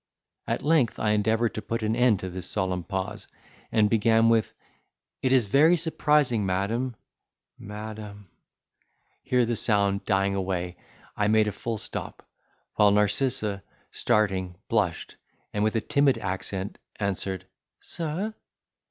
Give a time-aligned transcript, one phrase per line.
[0.47, 3.27] At length I endeavoured to put an end to this solemn pause,
[3.71, 4.55] and began with,
[5.21, 6.95] "It is very surprising, madam,
[7.59, 10.77] madam"—here the sound dying away,
[11.15, 12.27] I made a full stop;
[12.77, 13.61] while Narcissa,
[13.91, 15.17] starting, blushed,
[15.53, 17.45] and, with a timid accent answered,
[17.79, 18.33] "Sir?"